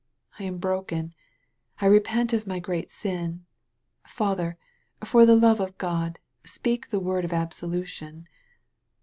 [0.39, 1.13] I am broken.
[1.79, 3.45] I repent of my great sin.
[4.07, 4.57] Father,
[5.05, 8.25] for the love of God, speak the word of absolution."